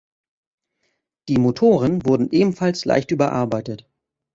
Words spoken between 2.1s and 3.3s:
ebenfalls leicht